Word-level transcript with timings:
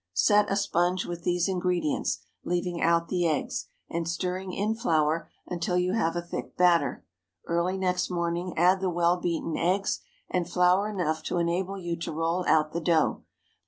Set 0.15 0.49
a 0.51 0.55
sponge 0.55 1.05
with 1.05 1.23
these 1.23 1.47
ingredients, 1.47 2.23
leaving 2.43 2.81
out 2.81 3.07
the 3.07 3.27
eggs, 3.27 3.67
and 3.87 4.09
stirring 4.09 4.51
in 4.51 4.73
flour 4.73 5.29
until 5.45 5.77
you 5.77 5.93
have 5.93 6.15
a 6.15 6.23
thick 6.23 6.57
batter. 6.57 7.05
Early 7.45 7.77
next 7.77 8.09
morning 8.09 8.55
add 8.57 8.81
the 8.81 8.89
well 8.89 9.17
beaten 9.17 9.55
eggs, 9.55 9.99
and 10.27 10.49
flour 10.49 10.89
enough 10.89 11.21
to 11.25 11.37
enable 11.37 11.77
you 11.77 11.95
to 11.99 12.11
roll 12.11 12.43
out 12.47 12.73
the 12.73 12.81
dough. 12.81 13.21